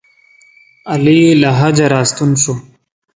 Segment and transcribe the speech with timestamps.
[0.91, 2.53] علي له حجه راستون شو.